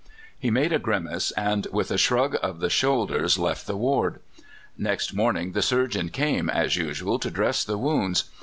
He 0.39 0.49
made 0.49 0.73
a 0.73 0.79
grimace, 0.79 1.29
and 1.37 1.67
with 1.71 1.91
a 1.91 1.97
shrug 1.99 2.35
of 2.41 2.59
the 2.59 2.71
shoulders 2.71 3.37
left 3.37 3.67
the 3.67 3.77
ward. 3.77 4.19
Next 4.75 5.13
morning 5.13 5.51
the 5.51 5.61
surgeon 5.61 6.09
came, 6.09 6.49
as 6.49 6.75
usual, 6.75 7.19
to 7.19 7.29
dress 7.29 7.63
the 7.63 7.77
wounds. 7.77 8.23